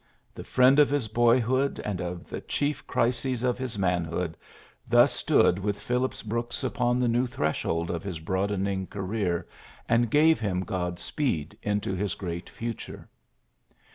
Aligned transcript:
The 0.33 0.43
friend 0.43 0.79
of 0.79 0.89
his 0.89 1.07
boyhood 1.07 1.79
and 1.85 2.01
of 2.01 2.27
the 2.27 2.41
chief 2.41 2.87
crises 2.87 3.43
of 3.43 3.59
his 3.59 3.77
manhood 3.77 4.35
thus 4.89 5.13
stood 5.13 5.59
with 5.59 5.77
Phillips 5.79 6.21
46 6.21 6.21
PHILLIPS 6.23 6.23
BROOKS 6.23 6.61
Brooks 6.61 6.63
upon 6.63 6.99
the 6.99 7.07
new 7.07 7.27
threshold 7.27 7.91
of 7.91 8.01
his 8.01 8.19
broadening 8.19 8.87
career, 8.87 9.47
and 9.87 10.09
gave 10.09 10.39
him 10.39 10.61
God 10.61 10.99
speed 10.99 11.55
into 11.61 11.93
his 11.93 12.15
great 12.15 12.49
future. 12.49 13.09